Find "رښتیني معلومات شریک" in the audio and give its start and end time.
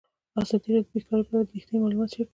1.55-2.27